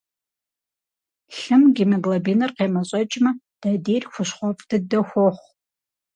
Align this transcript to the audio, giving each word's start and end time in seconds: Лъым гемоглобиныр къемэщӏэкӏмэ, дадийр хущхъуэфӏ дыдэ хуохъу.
Лъым 1.37 1.63
гемоглобиныр 1.75 2.51
къемэщӏэкӏмэ, 2.57 3.31
дадийр 3.61 4.03
хущхъуэфӏ 4.11 4.63
дыдэ 4.69 4.99
хуохъу. 5.07 5.47